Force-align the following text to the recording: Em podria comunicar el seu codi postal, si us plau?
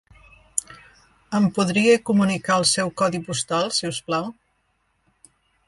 Em 1.39 1.45
podria 1.57 1.99
comunicar 2.09 2.57
el 2.63 2.67
seu 2.71 2.91
codi 3.03 3.21
postal, 3.29 3.71
si 3.81 3.91
us 3.93 4.03
plau? 4.09 4.29